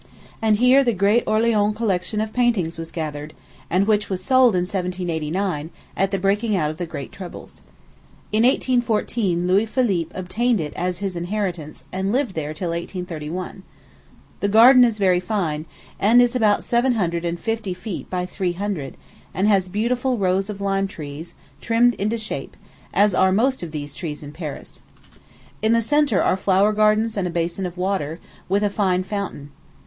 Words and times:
and 0.41 0.55
here 0.55 0.83
the 0.83 0.93
great 0.95 1.23
Orleans 1.27 1.77
collection 1.77 2.19
of 2.21 2.33
paintings 2.33 2.79
was 2.79 2.91
gathered, 2.91 3.35
and 3.69 3.85
which 3.85 4.09
was 4.09 4.23
sold 4.23 4.55
in 4.55 4.61
1789, 4.61 5.69
at 5.95 6.09
the 6.09 6.17
breaking 6.17 6.55
out 6.55 6.71
of 6.71 6.77
the 6.77 6.87
great 6.87 7.11
troubles. 7.11 7.61
In 8.31 8.41
1814, 8.41 9.45
Louis 9.45 9.67
Philippe 9.67 10.09
obtained 10.17 10.59
it 10.59 10.73
as 10.75 10.97
his 11.05 11.15
inheritance, 11.15 11.85
and 11.91 12.11
lived 12.11 12.33
there 12.33 12.51
till 12.55 12.69
1831. 12.69 13.61
The 14.39 14.47
garden 14.47 14.83
is 14.83 14.97
very 14.97 15.19
fine, 15.19 15.67
and 15.99 16.19
is 16.19 16.35
about 16.35 16.63
seven 16.63 16.93
hundred 16.93 17.23
and 17.23 17.39
fifty 17.39 17.75
feet 17.75 18.09
by 18.09 18.25
three 18.25 18.53
hundred, 18.53 18.97
and 19.35 19.47
has 19.47 19.67
beautiful 19.67 20.17
rows 20.17 20.49
of 20.49 20.59
lime 20.59 20.87
trees, 20.87 21.35
trimmed 21.61 21.93
into 21.99 22.17
shape, 22.17 22.57
as 22.91 23.13
are 23.13 23.31
most 23.31 23.61
of 23.61 23.69
these 23.69 23.93
trees 23.93 24.23
in 24.23 24.31
Paris. 24.31 24.81
In 25.61 25.73
the 25.73 25.79
centre 25.79 26.23
are 26.23 26.35
flower 26.37 26.71
gardens 26.73 27.17
and 27.17 27.27
a 27.27 27.29
basin 27.29 27.67
of 27.67 27.77
water, 27.77 28.19
with 28.49 28.63
a 28.63 28.69
fine 28.71 29.03
fountain. 29.03 29.51